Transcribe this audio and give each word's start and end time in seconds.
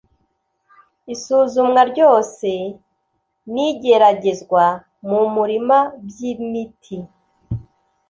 Isuzumwa 1.13 1.81
ryose 1.91 2.49
n 3.53 3.55
igeragezwa 3.67 4.63
mu 5.07 5.21
murima 5.33 5.77
by 6.05 6.17
imiti 6.31 6.97